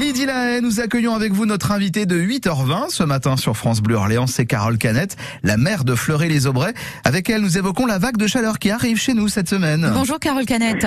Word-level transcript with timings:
Lydie 0.00 0.24
Lahaye, 0.24 0.62
nous 0.62 0.80
accueillons 0.80 1.14
avec 1.14 1.32
vous 1.32 1.44
notre 1.44 1.70
invitée 1.70 2.06
de 2.06 2.16
8h20 2.16 2.88
ce 2.88 3.02
matin 3.02 3.36
sur 3.36 3.58
France 3.58 3.82
Bleu 3.82 3.96
Orléans, 3.96 4.26
c'est 4.26 4.46
Carole 4.46 4.78
Canette, 4.78 5.16
la 5.42 5.58
mère 5.58 5.84
de 5.84 5.94
Fleury-les-Aubrais. 5.94 6.72
Avec 7.04 7.28
elle, 7.28 7.42
nous 7.42 7.58
évoquons 7.58 7.84
la 7.84 7.98
vague 7.98 8.16
de 8.16 8.26
chaleur 8.26 8.58
qui 8.58 8.70
arrive 8.70 8.96
chez 8.96 9.12
nous 9.12 9.28
cette 9.28 9.50
semaine. 9.50 9.90
Bonjour 9.92 10.18
Carole 10.18 10.46
Canette. 10.46 10.86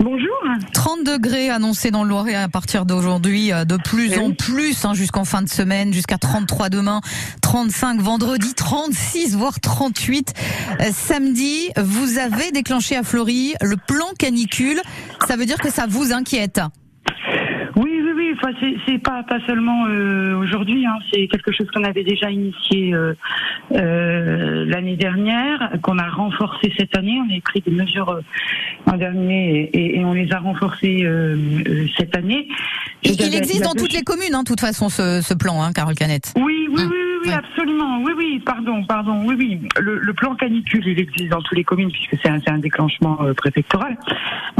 Bonjour. 0.00 0.28
30 0.74 1.02
degrés 1.04 1.48
annoncés 1.48 1.90
dans 1.90 2.02
le 2.02 2.10
Loiret 2.10 2.34
à 2.34 2.48
partir 2.48 2.84
d'aujourd'hui, 2.84 3.52
euh, 3.52 3.64
de 3.64 3.78
plus 3.78 4.18
en 4.18 4.32
plus 4.32 4.84
hein, 4.84 4.92
jusqu'en 4.92 5.24
fin 5.24 5.40
de 5.40 5.48
semaine, 5.48 5.94
jusqu'à 5.94 6.18
33 6.18 6.68
demain, 6.68 7.00
35 7.40 8.02
vendredi, 8.02 8.52
36 8.52 9.34
voire 9.34 9.60
38 9.60 10.34
euh, 10.80 10.90
samedi. 10.92 11.70
Vous 11.82 12.18
avez 12.18 12.50
déclenché 12.52 12.96
à 12.96 13.02
Fleury 13.02 13.54
le 13.62 13.76
plan 13.78 14.08
canicule. 14.18 14.80
Ça 15.26 15.36
veut 15.36 15.46
dire 15.46 15.58
que 15.58 15.70
ça 15.70 15.86
vous 15.88 16.12
inquiète. 16.12 16.60
Enfin, 18.44 18.54
c'est- 18.86 18.98
pas 18.98 19.22
pas 19.22 19.38
seulement 19.46 19.86
euh, 19.88 20.36
aujourd'hui. 20.36 20.84
Hein, 20.84 20.98
c'est 21.12 21.28
quelque 21.28 21.52
chose 21.52 21.68
qu'on 21.70 21.84
avait 21.84 22.02
déjà 22.02 22.30
initié 22.30 22.92
euh, 22.92 23.14
euh, 23.72 24.64
l'année 24.66 24.96
dernière, 24.96 25.72
qu'on 25.82 25.98
a 25.98 26.08
renforcé 26.08 26.72
cette 26.76 26.96
année. 26.96 27.18
On 27.20 27.32
a 27.36 27.40
pris 27.40 27.60
des 27.60 27.70
mesures 27.70 28.10
euh, 28.10 28.20
l'an 28.86 28.96
dernier 28.96 29.70
et, 29.72 29.98
et 29.98 30.04
on 30.04 30.12
les 30.12 30.32
a 30.32 30.38
renforcées 30.40 31.04
euh, 31.04 31.36
euh, 31.68 31.86
cette 31.96 32.16
année. 32.16 32.48
Il, 33.04 33.34
existe 33.34 33.62
dans 33.62 33.74
toutes 33.74 33.92
les 33.92 34.02
communes, 34.02 34.34
hein, 34.34 34.42
de 34.42 34.48
toute 34.48 34.60
façon, 34.60 34.88
ce, 34.88 35.20
ce 35.20 35.34
plan, 35.34 35.62
hein, 35.62 35.72
Carole 35.72 35.94
Canette. 35.94 36.32
Oui, 36.36 36.68
oui, 36.70 36.74
oui, 36.76 36.82
oui, 36.90 36.98
oui, 37.22 37.28
Ouais. 37.28 37.34
absolument. 37.34 38.02
Oui, 38.02 38.12
oui, 38.16 38.42
pardon, 38.44 38.82
pardon. 38.84 39.22
Oui, 39.24 39.34
oui. 39.38 39.60
Le, 39.80 39.98
le 39.98 40.12
plan 40.12 40.34
canicule, 40.34 40.86
il 40.86 40.98
existe 40.98 41.30
dans 41.30 41.40
toutes 41.40 41.56
les 41.56 41.64
communes 41.64 41.90
puisque 41.90 42.16
c'est 42.22 42.28
un, 42.28 42.58
déclenchement 42.58 43.18
euh, 43.22 43.34
préfectoral. 43.34 43.96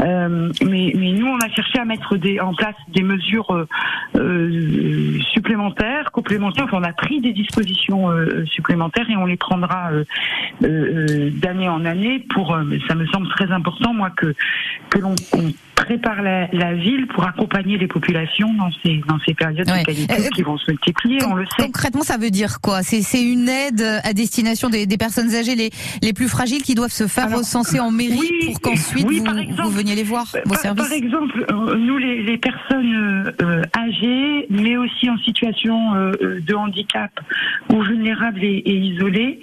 Euh, 0.01 0.51
mais, 0.65 0.93
mais 0.95 1.11
nous, 1.11 1.27
on 1.27 1.37
a 1.37 1.49
cherché 1.49 1.79
à 1.79 1.85
mettre 1.85 2.17
des, 2.17 2.39
en 2.39 2.53
place 2.53 2.75
des 2.93 3.03
mesures 3.03 3.65
euh, 4.15 5.19
supplémentaires, 5.33 6.11
complémentaires. 6.11 6.65
Enfin, 6.65 6.79
on 6.79 6.83
a 6.83 6.93
pris 6.93 7.21
des 7.21 7.33
dispositions 7.33 8.09
supplémentaires 8.45 9.09
et 9.09 9.15
on 9.15 9.25
les 9.25 9.37
prendra 9.37 9.89
d'année 10.61 11.69
en 11.69 11.85
année. 11.85 12.19
Pour, 12.33 12.57
ça 12.87 12.95
me 12.95 13.05
semble 13.07 13.27
très 13.29 13.51
important, 13.51 13.93
moi, 13.93 14.09
que 14.11 14.33
que 14.89 14.99
l'on 14.99 15.15
prépare 15.75 16.21
la, 16.21 16.47
la 16.51 16.73
ville 16.73 17.07
pour 17.07 17.25
accompagner 17.25 17.77
les 17.77 17.87
populations 17.87 18.32
dans 18.41 18.69
ces 18.83 19.01
dans 19.07 19.19
ces 19.25 19.33
périodes 19.33 19.69
Ouais. 19.69 19.81
de 19.81 19.85
canicule 19.85 20.25
Euh, 20.25 20.29
qui 20.35 20.41
vont 20.41 20.57
se 20.57 20.69
multiplier. 20.71 21.23
On 21.25 21.35
le 21.35 21.45
sait. 21.45 21.65
Concrètement, 21.65 22.01
ça 22.01 22.17
veut 22.17 22.29
dire 22.31 22.59
quoi? 22.61 22.81
C'est 22.83 23.21
une 23.23 23.47
aide 23.47 23.81
à 24.03 24.13
destination 24.13 24.69
des, 24.69 24.85
des 24.85 24.97
personnes 24.97 25.33
âgées 25.35 25.55
les, 25.55 25.69
les 26.01 26.13
plus 26.13 26.27
fragiles 26.27 26.63
qui 26.63 26.75
doivent 26.75 26.91
se 26.91 27.07
faire 27.07 27.25
Alors, 27.27 27.39
recenser 27.39 27.79
en 27.79 27.91
mairie 27.91 28.17
oui, 28.19 28.31
pour 28.51 28.61
qu'ensuite 28.61 29.05
oui, 29.07 29.19
vous, 29.19 29.37
exemple. 29.37 29.61
vous 29.63 29.69
veniez 29.71 29.95
les 29.95 30.03
voir, 30.03 30.25
vos 30.45 30.49
Par, 30.53 30.59
services? 30.59 30.87
par 30.87 30.97
exemple, 30.97 31.45
euh, 31.51 31.75
nous, 31.77 31.97
les, 31.97 32.23
les 32.23 32.37
personnes 32.37 32.93
euh, 32.95 33.31
euh, 33.41 33.61
âgées, 33.77 34.47
mais 34.49 34.77
aussi 34.77 35.09
en 35.09 35.17
situation 35.19 35.93
euh, 35.95 36.11
euh, 36.21 36.39
de 36.41 36.55
handicap 36.55 37.11
ou 37.71 37.81
vulnérables 37.81 38.43
et, 38.43 38.61
et 38.65 38.75
isolées, 38.77 39.39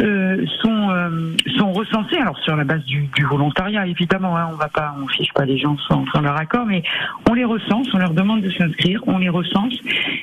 euh, 0.00 0.44
sont 0.62 0.90
euh, 0.90 1.36
sont 1.58 1.72
recensées. 1.72 2.16
Alors 2.16 2.38
sur 2.40 2.56
la 2.56 2.64
base 2.64 2.84
du, 2.84 3.02
du 3.16 3.24
volontariat, 3.24 3.86
évidemment, 3.86 4.36
hein, 4.36 4.48
on 4.52 4.56
va 4.56 4.68
pas, 4.68 4.94
on 5.02 5.06
fiche 5.08 5.32
pas 5.34 5.44
les 5.44 5.58
gens 5.58 5.76
sans, 5.88 6.04
sans 6.12 6.20
leur 6.20 6.36
accord, 6.36 6.64
mais 6.66 6.82
on 7.28 7.34
les 7.34 7.44
recense, 7.44 7.86
on 7.92 7.98
leur 7.98 8.12
demande 8.14 8.29
de 8.36 8.50
s'inscrire, 8.50 9.02
on 9.06 9.18
les 9.18 9.28
recense, 9.28 9.74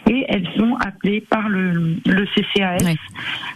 et 0.09 0.25
elles 0.29 0.47
sont 0.57 0.75
appelées 0.85 1.21
par 1.21 1.47
le, 1.49 1.95
le 2.05 2.25
CCAS 2.35 2.95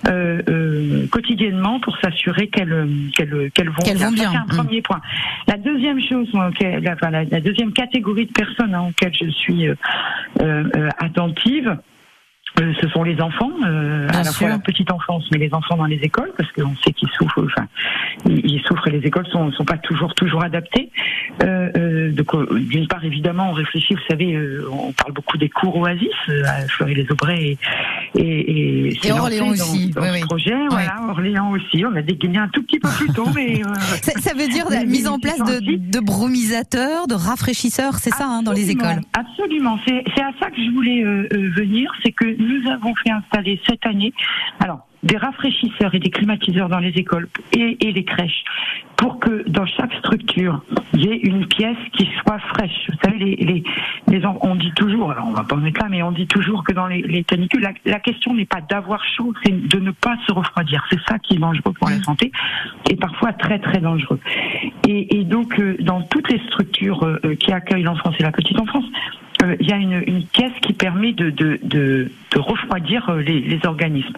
euh, 0.07 0.41
euh, 0.49 1.07
quotidiennement 1.07 1.79
pour 1.79 1.97
s'assurer 1.99 2.47
qu'elles 2.47 2.87
qu'elles 3.15 3.51
qu'elles 3.53 3.69
vont 3.69 3.83
bien. 3.83 4.09
C'est 4.15 4.25
un 4.25 4.45
Mm. 4.45 4.47
premier 4.57 4.81
point. 4.81 5.01
La 5.47 5.57
deuxième 5.57 6.01
chose, 6.01 6.29
auquel- 6.33 6.83
la, 6.83 6.93
enfin, 6.93 7.09
la- 7.11 7.23
la 7.25 7.39
deuxième 7.41 7.71
catégorie 7.73 8.25
de 8.25 8.31
personnes 8.31 8.73
hein, 8.73 8.87
auxquelles 8.89 9.13
je 9.15 9.29
suis 9.29 9.67
euh, 9.67 9.75
euh, 10.41 10.63
euh, 10.75 10.89
attentive. 10.99 11.77
Euh, 12.59 12.73
ce 12.81 12.87
sont 12.89 13.03
les 13.03 13.21
enfants, 13.21 13.51
euh, 13.65 14.07
à 14.09 14.17
la 14.17 14.23
sûr. 14.25 14.33
fois 14.33 14.49
la 14.49 14.59
petite 14.59 14.91
enfance, 14.91 15.25
mais 15.31 15.37
les 15.37 15.53
enfants 15.53 15.77
dans 15.77 15.85
les 15.85 15.97
écoles, 15.97 16.31
parce 16.37 16.51
qu'on 16.51 16.75
sait 16.83 16.91
qu'ils 16.91 17.09
souffrent. 17.09 17.43
Enfin, 17.45 17.67
ils, 18.25 18.61
souffrent 18.67 18.87
et 18.89 18.91
les 18.91 19.07
écoles 19.07 19.25
sont, 19.27 19.51
sont 19.53 19.63
pas 19.63 19.77
toujours 19.77 20.13
toujours 20.15 20.43
adaptées. 20.43 20.91
Euh, 21.43 21.69
euh, 21.77 22.11
donc, 22.11 22.35
euh, 22.35 22.59
d'une 22.59 22.87
part, 22.87 23.03
évidemment, 23.05 23.49
on 23.49 23.53
réfléchit. 23.53 23.93
Vous 23.93 24.01
savez, 24.09 24.33
euh, 24.33 24.67
on 24.71 24.91
parle 24.91 25.13
beaucoup 25.13 25.37
des 25.37 25.49
cours 25.49 25.77
oasis 25.77 26.09
euh, 26.29 26.43
à 26.45 26.67
Fleury-les-Aubrais 26.67 27.41
et 27.41 27.57
et, 28.15 28.21
et, 28.21 29.07
Et 29.07 29.11
Orléans 29.11 29.45
dans- 29.45 29.51
aussi, 29.51 29.89
Dans, 29.91 30.01
oui, 30.01 30.07
ce 30.09 30.13
oui. 30.13 30.19
projet, 30.21 30.55
voilà, 30.69 30.95
Orléans 31.09 31.51
aussi. 31.51 31.85
On 31.85 31.95
a 31.95 32.01
dégainé 32.01 32.37
un 32.39 32.49
tout 32.49 32.61
petit 32.63 32.79
peu 32.79 32.89
plus 32.97 33.07
tôt, 33.13 33.25
mais 33.33 33.61
euh, 33.63 33.73
ça, 34.01 34.11
ça 34.19 34.33
veut 34.33 34.47
dire 34.47 34.65
la 34.69 34.83
mise 34.85 35.07
en 35.07 35.17
place 35.19 35.39
de, 35.39 35.59
de 35.77 35.99
brumisateurs, 35.99 37.07
de 37.07 37.15
rafraîchisseurs, 37.15 37.95
c'est 37.95 38.11
ça 38.13 38.25
hein, 38.27 38.43
dans 38.43 38.51
les 38.53 38.69
écoles? 38.71 39.01
Absolument. 39.17 39.79
C'est 39.87 40.03
c'est 40.15 40.23
à 40.23 40.31
ça 40.41 40.49
que 40.49 40.57
je 40.63 40.71
voulais 40.71 41.03
euh, 41.03 41.27
euh, 41.33 41.49
venir. 41.55 41.91
C'est 42.03 42.11
que 42.11 42.25
nous 42.25 42.69
avons 42.69 42.93
fait 42.95 43.11
installer 43.11 43.59
cette 43.67 43.85
année, 43.85 44.13
alors 44.59 44.87
des 45.03 45.17
rafraîchisseurs 45.17 45.95
et 45.95 45.99
des 45.99 46.11
climatiseurs 46.11 46.69
dans 46.69 46.77
les 46.77 46.89
écoles 46.91 47.27
et, 47.53 47.75
et 47.87 47.91
les 47.91 48.03
crèches, 48.03 48.43
pour 48.97 49.19
que 49.19 49.43
dans 49.49 49.65
chaque 49.65 49.91
structure 49.95 50.63
il 50.93 51.05
y 51.05 51.07
ait 51.07 51.17
une 51.17 51.47
pièce 51.47 51.77
qui 51.97 52.07
soit 52.21 52.37
fraîche. 52.53 52.87
Vous 52.87 52.97
savez, 53.03 53.17
les, 53.17 53.35
les, 53.37 53.63
les 54.11 54.25
on 54.25 54.55
dit 54.55 54.71
toujours, 54.75 55.11
alors 55.11 55.25
on 55.27 55.31
va 55.33 55.43
pas 55.43 55.55
en 55.55 55.59
mettre 55.59 55.81
là, 55.81 55.87
mais 55.89 56.03
on 56.03 56.11
dit 56.11 56.27
toujours 56.27 56.63
que 56.63 56.73
dans 56.73 56.87
les, 56.87 57.01
les 57.01 57.23
canicules, 57.23 57.61
la, 57.61 57.71
la 57.85 57.99
question 57.99 58.33
n'est 58.33 58.45
pas 58.45 58.61
d'avoir 58.61 59.03
chaud, 59.05 59.33
c'est 59.43 59.67
de 59.67 59.79
ne 59.79 59.91
pas 59.91 60.15
se 60.27 60.31
refroidir. 60.31 60.85
C'est 60.89 60.99
ça 61.07 61.17
qui 61.17 61.35
est 61.35 61.39
dangereux 61.39 61.73
pour 61.73 61.89
la 61.89 62.01
santé 62.03 62.31
et 62.89 62.95
parfois 62.95 63.33
très 63.33 63.59
très 63.59 63.79
dangereux. 63.79 64.19
Et, 64.87 65.19
et 65.19 65.23
donc, 65.23 65.59
euh, 65.59 65.75
dans 65.79 66.01
toutes 66.03 66.29
les 66.31 66.39
structures 66.47 67.03
euh, 67.03 67.19
euh, 67.25 67.35
qui 67.35 67.51
accueillent 67.51 67.83
l'enfance 67.83 68.15
et 68.19 68.23
la 68.23 68.31
petite 68.31 68.59
enfance, 68.59 68.85
euh, 69.43 69.55
il 69.59 69.67
y 69.67 69.73
a 69.73 69.77
une, 69.77 70.03
une 70.05 70.23
pièce 70.25 70.53
qui 70.61 70.73
permet 70.73 71.13
de, 71.13 71.29
de, 71.29 71.59
de, 71.63 72.11
de 72.31 72.39
refroidir 72.39 73.11
les, 73.15 73.39
les 73.39 73.59
organismes. 73.65 74.13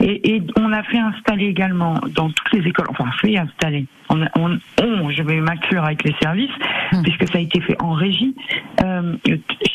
Et, 0.00 0.36
et 0.36 0.42
on 0.58 0.72
a 0.72 0.82
fait 0.84 0.98
installer 0.98 1.46
également 1.46 2.00
dans 2.14 2.30
toutes 2.30 2.52
les 2.52 2.68
écoles, 2.68 2.86
enfin 2.90 3.10
fait 3.20 3.36
installer, 3.36 3.86
on, 4.10 4.22
on, 4.36 4.58
on, 4.82 5.10
je 5.10 5.22
vais 5.22 5.40
m'inclure 5.40 5.84
avec 5.84 6.04
les 6.04 6.14
services, 6.22 6.50
Hmm. 6.92 7.02
puisque 7.02 7.28
ça 7.30 7.38
a 7.38 7.40
été 7.40 7.60
fait 7.60 7.76
en 7.82 7.92
régie, 7.92 8.34
euh, 8.82 9.14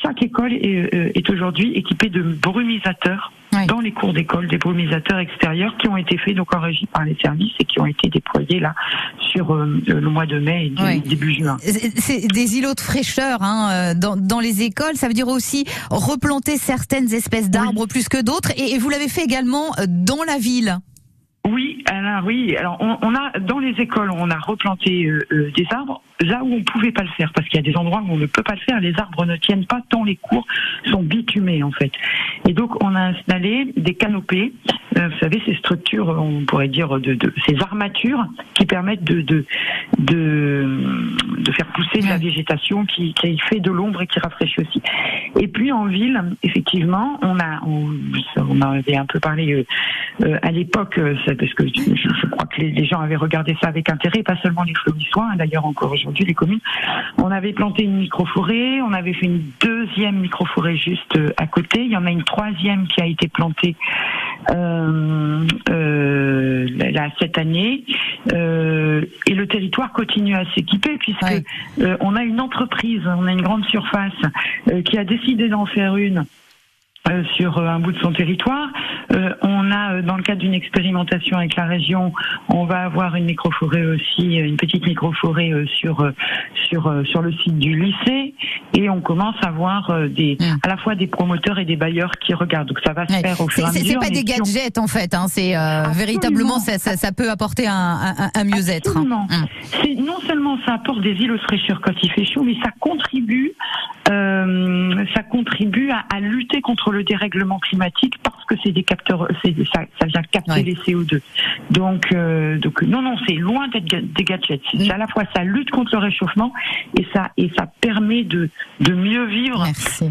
chaque 0.01 0.23
école 0.23 0.53
est, 0.53 0.93
euh, 0.95 1.11
est 1.13 1.29
aujourd'hui 1.29 1.73
équipée 1.73 2.09
de 2.09 2.21
brumisateurs 2.21 3.31
Dans 3.67 3.79
les 3.79 3.91
cours 3.91 4.13
d'école, 4.13 4.47
des 4.47 4.57
brumisateurs 4.57 5.19
extérieurs 5.19 5.75
qui 5.77 5.87
ont 5.87 5.97
été 5.97 6.17
faits 6.17 6.35
donc 6.35 6.53
en 6.55 6.59
régie 6.59 6.87
par 6.87 7.03
les 7.05 7.17
services 7.21 7.53
et 7.59 7.65
qui 7.65 7.79
ont 7.79 7.85
été 7.85 8.09
déployés 8.09 8.59
là 8.59 8.75
sur 9.31 9.53
euh, 9.53 9.81
le 9.87 10.09
mois 10.09 10.25
de 10.25 10.39
mai 10.39 10.71
et 10.87 10.99
début 10.99 11.33
juin. 11.33 11.57
C'est 11.61 12.27
des 12.27 12.57
îlots 12.57 12.75
de 12.75 12.81
fraîcheur 12.81 13.41
hein, 13.41 13.69
euh, 13.71 13.93
dans, 13.95 14.15
dans 14.15 14.39
les 14.39 14.61
écoles. 14.63 14.95
Ça 14.95 15.07
veut 15.07 15.13
dire 15.13 15.27
aussi 15.27 15.65
replanter 15.89 16.57
certaines 16.57 17.13
espèces 17.13 17.49
d'arbres 17.49 17.87
plus 17.87 18.07
que 18.09 18.21
d'autres. 18.21 18.51
Et, 18.57 18.73
et 18.73 18.77
vous 18.77 18.89
l'avez 18.89 19.07
fait 19.07 19.23
également 19.23 19.71
euh, 19.79 19.85
dans 19.87 20.23
la 20.23 20.37
ville. 20.37 20.79
Alors 22.03 22.25
oui. 22.25 22.55
Alors 22.57 22.77
on, 22.79 22.97
on 23.01 23.15
a 23.15 23.39
dans 23.39 23.59
les 23.59 23.71
écoles, 23.79 24.11
on 24.11 24.29
a 24.29 24.37
replanté 24.37 25.05
euh, 25.05 25.25
euh, 25.31 25.51
des 25.55 25.65
arbres 25.71 26.01
là 26.21 26.41
où 26.43 26.53
on 26.53 26.61
pouvait 26.63 26.91
pas 26.91 27.03
le 27.03 27.09
faire 27.09 27.31
parce 27.33 27.47
qu'il 27.49 27.57
y 27.57 27.67
a 27.67 27.71
des 27.71 27.77
endroits 27.77 28.01
où 28.01 28.11
on 28.11 28.17
ne 28.17 28.25
peut 28.25 28.43
pas 28.43 28.53
le 28.55 28.59
faire. 28.61 28.79
Les 28.79 28.93
arbres 28.97 29.25
ne 29.25 29.35
tiennent 29.37 29.65
pas 29.65 29.81
tant 29.89 30.03
les 30.03 30.15
cours 30.15 30.45
sont 30.91 31.01
bitumés 31.01 31.63
en 31.63 31.71
fait. 31.71 31.91
Et 32.47 32.53
donc 32.53 32.83
on 32.83 32.95
a 32.95 33.01
installé 33.01 33.73
des 33.77 33.93
canopées. 33.95 34.53
euh, 34.97 35.07
vous 35.07 35.17
savez 35.19 35.41
ces 35.45 35.55
structures, 35.55 36.09
on 36.09 36.45
pourrait 36.45 36.67
dire 36.67 36.99
de, 36.99 37.13
de 37.13 37.33
ces 37.47 37.55
armatures 37.61 38.25
qui 38.53 38.65
permettent 38.65 39.03
de 39.03 39.21
de, 39.21 39.45
de 39.99 40.65
faire 41.53 41.67
pousser 41.67 41.99
de 41.99 42.07
la 42.07 42.17
végétation 42.17 42.85
qui, 42.85 43.13
qui 43.13 43.37
fait 43.39 43.59
de 43.59 43.71
l'ombre 43.71 44.01
et 44.01 44.07
qui 44.07 44.19
rafraîchit 44.19 44.61
aussi. 44.61 44.81
Et 45.39 45.47
puis 45.47 45.71
en 45.71 45.85
ville, 45.85 46.21
effectivement, 46.43 47.19
on 47.21 47.39
a 47.39 47.61
on, 47.65 48.61
avait 48.61 48.97
un 48.97 49.05
peu 49.05 49.19
parlé 49.19 49.53
euh, 49.53 49.65
euh, 50.23 50.37
à 50.41 50.51
l'époque, 50.51 50.97
euh, 50.97 51.15
parce 51.25 51.53
que 51.53 51.67
je, 51.67 51.95
je 51.95 52.27
crois 52.27 52.45
que 52.45 52.61
les, 52.61 52.71
les 52.71 52.85
gens 52.85 52.99
avaient 52.99 53.15
regardé 53.15 53.55
ça 53.61 53.67
avec 53.67 53.89
intérêt, 53.89 54.23
pas 54.23 54.37
seulement 54.37 54.63
les 54.63 54.73
fleurissois, 54.73 55.29
hein, 55.31 55.35
d'ailleurs 55.37 55.65
encore 55.65 55.91
aujourd'hui 55.91 56.25
les 56.25 56.33
communes. 56.33 56.59
On 57.17 57.31
avait 57.31 57.53
planté 57.53 57.83
une 57.83 57.97
microforêt, 57.97 58.81
on 58.81 58.93
avait 58.93 59.13
fait 59.13 59.25
une 59.25 59.43
deuxième 59.61 60.19
microforêt 60.19 60.75
juste 60.75 61.17
à 61.37 61.47
côté. 61.47 61.83
Il 61.83 61.91
y 61.91 61.97
en 61.97 62.05
a 62.05 62.11
une 62.11 62.23
troisième 62.23 62.87
qui 62.87 63.01
a 63.01 63.05
été 63.05 63.27
plantée 63.27 63.75
euh, 64.51 65.45
euh, 65.69 66.67
là 66.93 67.09
cette 67.19 67.37
année. 67.37 67.83
Euh, 68.31 69.01
et 69.27 69.33
le 69.33 69.47
territoire 69.47 69.91
continue 69.91 70.35
à 70.35 70.43
s'équiper 70.53 70.97
puisque 70.97 71.21
Ouais. 71.21 71.43
euh, 71.81 71.97
on 71.99 72.15
a 72.15 72.23
une 72.23 72.39
entreprise, 72.39 73.01
on 73.05 73.25
a 73.27 73.31
une 73.31 73.41
grande 73.41 73.65
surface 73.65 74.13
euh, 74.71 74.81
qui 74.81 74.97
a 74.97 75.03
décidé 75.03 75.49
d'en 75.49 75.65
faire 75.65 75.97
une 75.97 76.25
euh, 77.09 77.23
sur 77.35 77.57
euh, 77.57 77.67
un 77.67 77.79
bout 77.79 77.91
de 77.91 77.99
son 77.99 78.11
territoire. 78.13 78.69
Euh, 79.13 79.33
on 79.41 79.71
a, 79.71 79.95
euh, 79.95 80.01
dans 80.01 80.15
le 80.15 80.23
cadre 80.23 80.39
d'une 80.41 80.53
expérimentation 80.53 81.37
avec 81.37 81.55
la 81.55 81.65
région, 81.65 82.13
on 82.49 82.65
va 82.65 82.79
avoir 82.85 83.15
une 83.15 83.25
microforêt 83.25 83.85
aussi, 83.85 84.39
euh, 84.39 84.45
une 84.45 84.55
petite 84.57 84.85
microforêt 84.85 85.51
euh, 85.51 85.65
sur 85.67 86.11
sur 86.69 86.91
sur 87.05 87.21
le 87.21 87.31
site 87.33 87.59
du 87.59 87.79
lycée, 87.79 88.33
et 88.73 88.89
on 88.89 89.01
commence 89.01 89.35
à 89.45 89.51
voir 89.51 89.91
des 90.09 90.37
Mm. 90.39 90.57
à 90.63 90.67
la 90.69 90.77
fois 90.77 90.95
des 90.95 91.07
promoteurs 91.07 91.59
et 91.59 91.65
des 91.65 91.75
bailleurs 91.75 92.11
qui 92.25 92.33
regardent. 92.33 92.69
Donc 92.69 92.79
ça 92.85 92.93
va 92.93 93.05
se 93.07 93.13
Ouais. 93.13 93.21
faire 93.21 93.39
au 93.41 93.49
C'est 93.49 93.55
fur 93.61 93.63
et 93.65 93.67
à 93.67 93.71
c'est- 93.71 93.79
c'est 93.79 93.85
mesure. 93.85 93.99
pas 93.99 94.09
des 94.09 94.23
gadgets 94.23 94.77
en 94.77 94.87
fait. 94.87 95.13
Hein, 95.13 95.25
c'est 95.27 95.55
euh, 95.55 95.83
véritablement 95.93 96.57
ça, 96.59 96.77
ça, 96.77 96.95
ça 96.97 97.11
peut 97.11 97.29
apporter 97.29 97.67
un, 97.67 97.73
un, 98.17 98.29
un 98.33 98.43
mieux-être. 98.45 98.97
hein. 98.97 99.05
Non 99.99 100.19
seulement 100.27 100.57
ça 100.65 100.73
apporte 100.75 101.01
des 101.01 101.11
îlots 101.11 101.35
de 101.37 101.41
fraîcheur 101.41 101.81
quand 101.81 101.93
il 102.01 102.09
fait 102.11 102.25
chaud, 102.25 102.43
mais 102.43 102.55
ça 102.63 102.71
contribue, 102.79 103.51
euh, 104.13 105.05
ça 105.13 105.23
contribue 105.23 105.89
à, 105.91 106.03
à, 106.13 106.19
lutter 106.19 106.61
contre 106.61 106.91
le 106.91 107.03
dérèglement 107.03 107.59
climatique 107.59 108.15
parce 108.23 108.43
que 108.45 108.55
c'est 108.63 108.71
des 108.71 108.83
capteurs, 108.83 109.27
ça, 109.43 109.81
ça, 109.99 110.05
vient 110.05 110.21
capter 110.31 110.63
les 110.63 110.75
CO2. 110.75 111.19
Donc, 111.71 112.11
euh, 112.13 112.57
donc 112.59 112.81
non, 112.83 113.01
non, 113.01 113.15
c'est 113.27 113.35
loin 113.35 113.67
d'être 113.69 113.85
des 113.85 114.23
gadgets. 114.23 114.61
C'est 114.71 114.91
à 114.91 114.97
la 114.97 115.07
fois 115.07 115.23
ça 115.35 115.43
lutte 115.43 115.71
contre 115.71 115.95
le 115.95 115.99
réchauffement 115.99 116.53
et 116.97 117.05
ça 117.13 117.31
et 117.37 117.51
ça 117.57 117.67
permet 117.81 118.23
de 118.23 118.49
de 118.79 118.93
mieux 118.93 119.25
vivre 119.25 119.65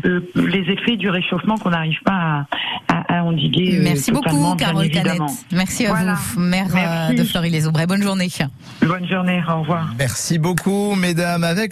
euh, 0.04 0.20
les 0.34 0.70
effets 0.72 0.96
du 0.96 1.08
réchauffement 1.08 1.56
qu'on 1.58 1.70
n'arrive 1.70 2.00
pas 2.04 2.12
à, 2.12 2.46
à, 2.88 3.18
à 3.18 3.22
endiguer. 3.22 3.78
Merci 3.82 4.12
beaucoup, 4.12 4.54
Carole 4.56 4.88
Canette. 4.88 5.20
Merci 5.52 5.86
à 5.86 5.94
vous, 5.94 6.40
maire 6.40 6.66
de 7.16 7.22
Fleury-les-Aubrais. 7.24 7.86
Bonne 7.86 8.02
journée. 8.02 8.28
Bonne 8.80 9.08
journée. 9.08 9.42
Au 9.48 9.60
revoir. 9.60 9.88
Merci 9.98 10.38
beaucoup, 10.38 10.94
mesdames. 10.94 11.44
Avec 11.44 11.70